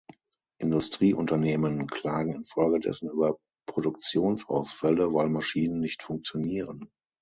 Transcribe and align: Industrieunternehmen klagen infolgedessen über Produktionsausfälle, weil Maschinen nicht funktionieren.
Industrieunternehmen 0.59 1.85
klagen 1.87 2.33
infolgedessen 2.33 3.07
über 3.11 3.37
Produktionsausfälle, 3.67 5.13
weil 5.13 5.29
Maschinen 5.29 5.77
nicht 5.79 6.01
funktionieren. 6.01 6.89